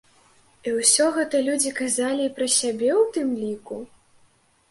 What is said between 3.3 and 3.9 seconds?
ліку?